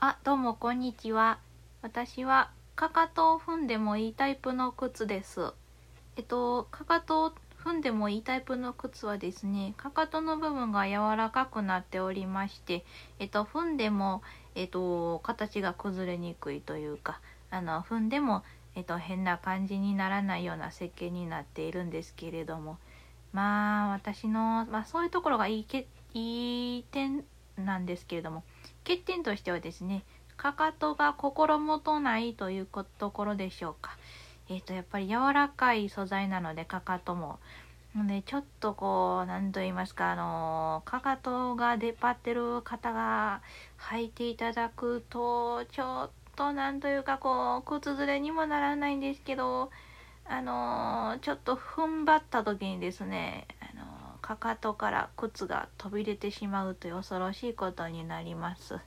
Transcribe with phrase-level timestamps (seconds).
[0.00, 1.40] あ、どうもこんにちは。
[1.82, 5.52] 私はかかとを踏んでもいいタイプの靴です。
[6.14, 7.32] えっと、かかとを
[7.64, 12.84] 踏んでもいいタイプの靴はですね、かかとの部分が柔らかくなっておりまして、
[13.18, 14.22] えっと、踏んでも、
[14.54, 17.20] えっと、形が崩れにくいというか、
[17.50, 18.44] あの、踏んでも、
[18.76, 22.78] えっと、変な感じにならないような設計になっているんですけれども、
[23.32, 27.24] まあ、私の、まあ、そういうところがいいけ、いい点
[27.56, 28.44] なんですけれども、
[28.88, 30.02] 欠点としてはですね、
[30.38, 32.66] かかとが心もとないという
[32.98, 33.98] ところでしょうか。
[34.48, 37.38] えっ、と、やっぱり柔らかい素材なので、かかとも。
[37.94, 43.42] ので、ちょっとこう、なんと言いますか、あの、かかとが出っ張ってる方が
[43.78, 49.70] 履いていただくと、ちょっとなんというか、こう、靴ずれにもならないんですけど、
[50.24, 53.46] あの、ちょっと踏ん張った時にですね、
[54.28, 58.78] かかとから靴が飛び出てしまうという恐ろしいことになります。